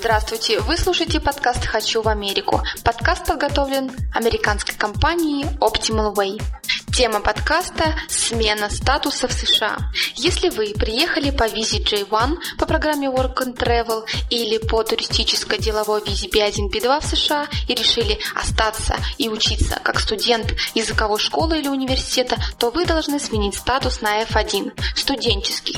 [0.00, 2.62] Здравствуйте, вы слушаете подкаст «Хочу в Америку».
[2.82, 6.42] Подкаст подготовлен американской компанией Optimal Way.
[6.94, 9.76] Тема подкаста– смена статуса в США.
[10.16, 16.02] Если вы приехали по визе J1 по программе Work and Travel или по туристической деловой
[16.02, 21.68] визе B1, B2 в США и решили остаться и учиться как студент языковой школы или
[21.68, 25.76] университета, то вы должны сменить статус на F1– студенческий.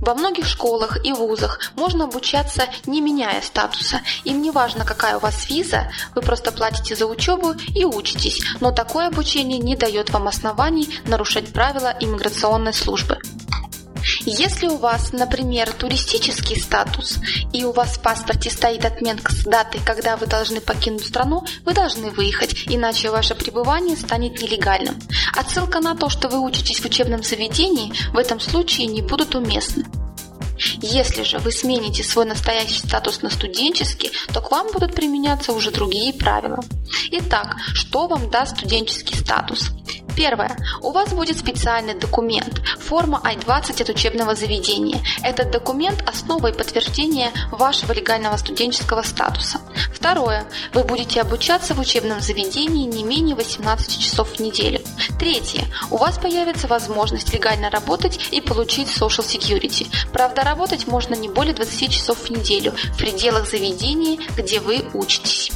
[0.00, 4.00] Во многих школах и вузах можно обучаться не меняя статуса.
[4.24, 8.70] Им не важно, какая у вас виза, вы просто платите за учебу и учитесь, но
[8.72, 13.18] такое обучение не дает вам оснований нарушать правила иммиграционной службы.
[14.32, 17.18] Если у вас, например, туристический статус,
[17.52, 21.74] и у вас в паспорте стоит отметка с датой, когда вы должны покинуть страну, вы
[21.74, 24.96] должны выехать, иначе ваше пребывание станет нелегальным.
[25.36, 29.84] Отсылка на то, что вы учитесь в учебном заведении, в этом случае не будут уместны.
[30.80, 35.72] Если же вы смените свой настоящий статус на студенческий, то к вам будут применяться уже
[35.72, 36.60] другие правила.
[37.10, 39.70] Итак, что вам даст студенческий статус?
[40.20, 40.54] Первое.
[40.82, 45.00] У вас будет специальный документ, форма I-20 от учебного заведения.
[45.22, 49.62] Этот документ– основа и подтверждение вашего легального студенческого статуса.
[49.94, 50.44] Второе.
[50.74, 54.82] Вы будете обучаться в учебном заведении не менее 18 часов в неделю.
[55.18, 55.64] Третье.
[55.90, 59.86] У вас появится возможность легально работать и получить Social Security.
[60.12, 65.50] Правда, работать можно не более 20 часов в неделю в пределах заведения, где вы учитесь.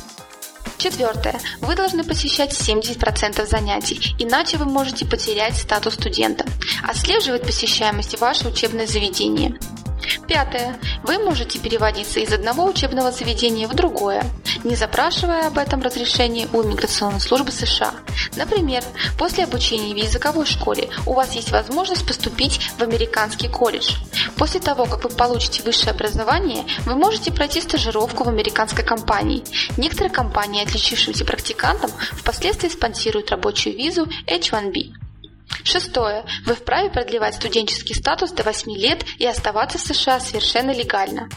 [0.85, 1.41] Четвертое.
[1.63, 6.45] Вы должны посещать 70% занятий, иначе вы можете потерять статус студента.
[6.87, 9.59] Отслеживает посещаемость ваше учебное заведение.
[10.27, 10.77] Пятое.
[11.03, 14.25] Вы можете переводиться из одного учебного заведения в другое,
[14.65, 17.93] не запрашивая об этом разрешение у иммиграционной службы США.
[18.37, 18.83] Например,
[19.19, 23.95] после обучения в языковой школе у вас есть возможность поступить в американский колледж.
[24.37, 29.45] После того, как вы получите высшее образование, вы можете пройти стажировку в американской компании.
[29.77, 35.04] Некоторые компании, отличившимся практикантам, впоследствии спонсируют рабочую визу H1B.
[35.65, 36.25] Шестое.
[36.45, 41.29] Вы вправе продлевать студенческий статус до 8 лет и оставаться в США совершенно легально.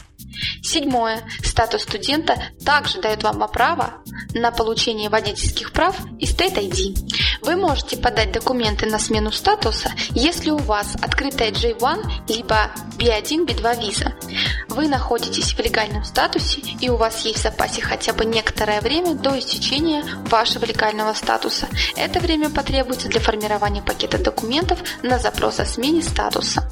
[0.62, 1.24] Седьмое.
[1.44, 6.96] Статус студента также дает вам право на получение водительских прав и State ID.
[7.42, 13.86] Вы можете подать документы на смену статуса, если у вас открытая J1 либо B1, B2
[13.86, 14.14] виза.
[14.78, 19.16] Вы находитесь в легальном статусе и у вас есть в запасе хотя бы некоторое время
[19.16, 21.68] до истечения вашего легального статуса.
[21.96, 26.72] Это время потребуется для формирования пакета документов на запрос о смене статуса.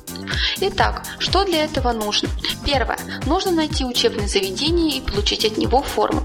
[0.61, 2.29] Итак, что для этого нужно?
[2.63, 2.99] Первое.
[3.25, 6.21] Нужно найти учебное заведение и получить от него форму.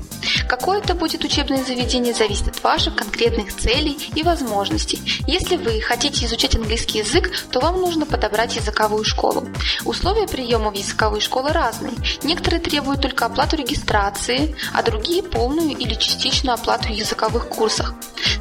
[0.50, 5.00] Какое это будет учебное заведение, зависит от ваших конкретных целей и возможностей.
[5.28, 9.46] Если вы хотите изучать английский язык, то вам нужно подобрать языковую школу.
[9.84, 11.92] Условия приема в языковые школы разные.
[12.24, 17.94] Некоторые требуют только оплату регистрации, а другие полную или частичную оплату в языковых курсах.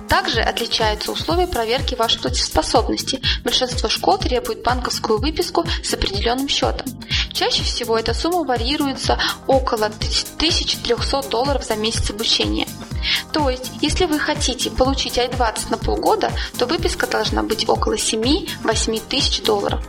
[0.08, 3.22] Также отличаются условия проверки вашей платежеспособности.
[3.44, 6.88] Большинство школ требует банковскую выписку с определенным счетом.
[7.40, 9.18] Чаще всего эта сумма варьируется
[9.48, 12.68] около 1300 долларов за месяц обучения.
[13.32, 19.02] То есть, если вы хотите получить I-20 на полгода, то выписка должна быть около 7-8
[19.08, 19.82] тысяч долларов.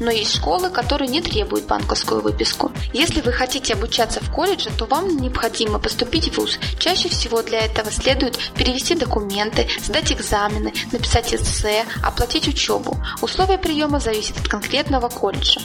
[0.00, 2.72] Но есть школы, которые не требуют банковскую выписку.
[2.92, 6.58] Если вы хотите обучаться в колледже, то вам необходимо поступить в ВУЗ.
[6.78, 12.98] Чаще всего для этого следует перевести документы, сдать экзамены, написать эссе, оплатить учебу.
[13.22, 15.62] Условия приема зависят от конкретного колледжа.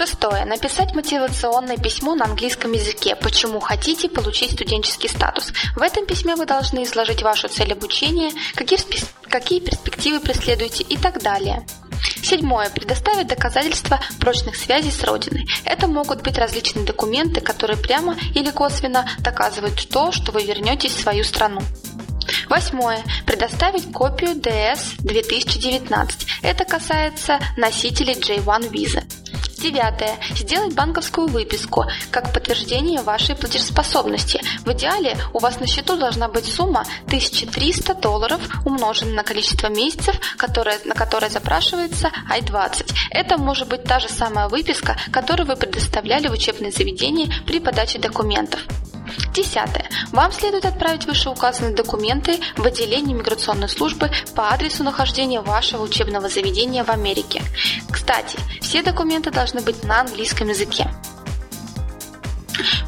[0.00, 0.46] Шестое.
[0.46, 5.52] Написать мотивационное письмо на английском языке, почему хотите получить студенческий статус.
[5.76, 8.80] В этом письме вы должны изложить вашу цель обучения, какие,
[9.28, 11.66] какие перспективы преследуете и так далее.
[12.22, 12.70] Седьмое.
[12.70, 15.46] Предоставить доказательства прочных связей с Родиной.
[15.66, 21.02] Это могут быть различные документы, которые прямо или косвенно доказывают то, что вы вернетесь в
[21.02, 21.60] свою страну.
[22.48, 23.04] Восьмое.
[23.26, 26.26] Предоставить копию DS 2019.
[26.40, 29.02] Это касается носителей J1 визы.
[29.60, 30.16] Девятое.
[30.34, 34.40] Сделать банковскую выписку как подтверждение вашей платежеспособности.
[34.64, 40.16] В идеале у вас на счету должна быть сумма 1300 долларов, умноженная на количество месяцев,
[40.38, 42.90] которое, на которое запрашивается I-20.
[43.10, 47.98] Это может быть та же самая выписка, которую вы предоставляли в учебное заведение при подаче
[47.98, 48.60] документов.
[49.32, 49.88] Десятое.
[50.12, 56.84] Вам следует отправить вышеуказанные документы в отделение миграционной службы по адресу нахождения вашего учебного заведения
[56.84, 57.42] в Америке.
[57.90, 60.90] Кстати, все документы должны быть на английском языке.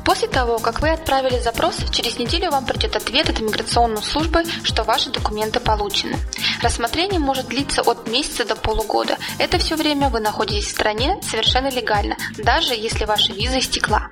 [0.05, 4.83] После того, как вы отправили запрос, через неделю вам придет ответ от иммиграционной службы, что
[4.83, 6.19] ваши документы получены.
[6.61, 9.17] Рассмотрение может длиться от месяца до полугода.
[9.39, 14.09] Это все время вы находитесь в стране совершенно легально, даже если ваша виза истекла.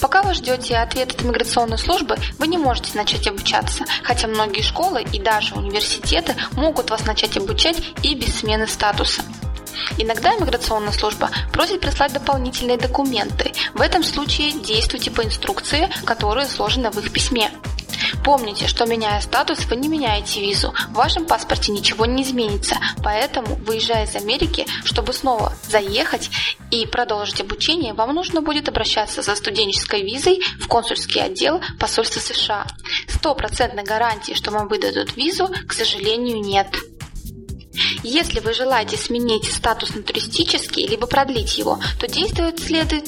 [0.00, 5.04] Пока вы ждете ответ от иммиграционной службы, вы не можете начать обучаться, хотя многие школы
[5.12, 9.22] и даже университеты могут вас начать обучать и без смены статуса.
[9.98, 13.52] Иногда иммиграционная служба просит прислать дополнительные документы.
[13.74, 17.50] В этом случае действуйте по инструкции, которая изложена в их письме.
[18.24, 20.74] Помните, что меняя статус, вы не меняете визу.
[20.90, 22.76] В вашем паспорте ничего не изменится.
[23.02, 26.30] Поэтому, выезжая из Америки, чтобы снова заехать
[26.70, 32.66] и продолжить обучение, вам нужно будет обращаться за студенческой визой в консульский отдел посольства США.
[33.08, 36.66] Стопроцентной гарантии, что вам выдадут визу, к сожалению, нет.
[38.02, 43.04] Если вы желаете сменить статус на туристический, либо продлить его, то действовать следует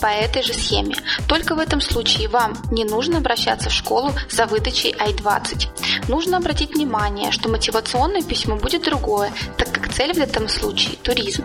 [0.00, 0.96] по этой же схеме.
[1.28, 6.08] Только в этом случае вам не нужно обращаться в школу за выдачей I-20.
[6.08, 11.44] Нужно обратить внимание, что мотивационное письмо будет другое, так как цель в этом случае– туризм.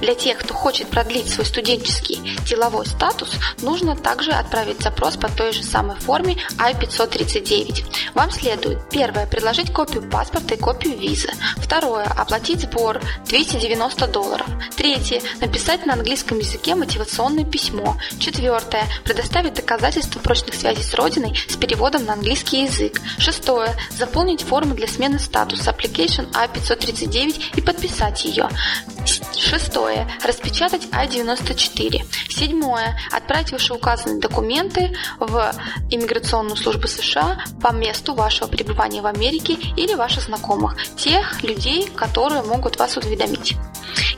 [0.00, 3.30] Для тех, кто хочет продлить свой студенческий деловой статус,
[3.62, 7.84] нужно также отправить запрос по той же самой форме I-539.
[8.14, 11.28] Вам следует первое– предложить копию паспорта и копию визы.
[11.56, 14.46] Второе– оплатить сбор 290 долларов.
[14.76, 17.96] Третье– написать на английском языке мотивационное письмо.
[18.20, 23.00] Четвертое– предоставить доказательства прочных связей с Родиной с переводом на английский язык.
[23.18, 28.48] Шестое– заполнить форму для смены статуса Application I-539 и подписать ее.
[29.36, 30.06] Шестое.
[30.24, 32.04] Распечатать А-94.
[32.28, 32.98] Седьмое.
[33.12, 35.52] Отправить вышеуказанные документы в
[35.90, 42.42] иммиграционную службу США по месту вашего пребывания в Америке или ваших знакомых, тех людей, которые
[42.42, 43.56] могут вас уведомить.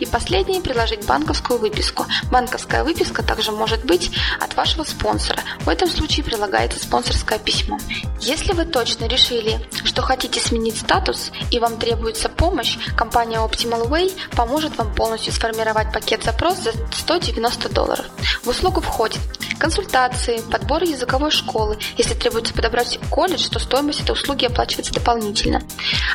[0.00, 2.06] И последнее– приложить банковскую выписку.
[2.30, 4.10] Банковская выписка также может быть
[4.40, 5.40] от вашего спонсора.
[5.60, 7.78] В этом случае прилагается спонсорское письмо.
[8.20, 14.12] Если вы точно решили, что хотите сменить статус и вам требуется помощь, компания Optimal Way
[14.34, 18.06] поможет вам полностью сформировать пакет запрос за 190 долларов.
[18.42, 19.20] В услугу входит
[19.60, 21.78] консультации, подбор языковой школы.
[21.96, 25.62] Если требуется подобрать колледж, то стоимость этой услуги оплачивается дополнительно.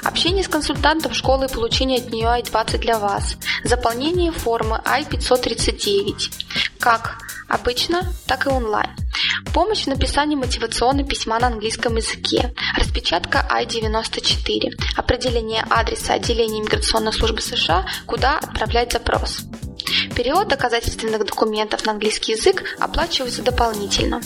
[0.03, 3.37] Общение с консультантом школы и получение от нее I-20 для вас.
[3.63, 6.31] Заполнение формы I-539.
[6.79, 8.89] Как обычно, так и онлайн.
[9.53, 12.53] Помощь в написании мотивационного письма на английском языке.
[12.77, 14.71] Распечатка I-94.
[14.97, 19.45] Определение адреса отделения иммиграционной службы США, куда отправлять запрос.
[20.15, 24.21] Перевод доказательственных документов на английский язык оплачивается дополнительно.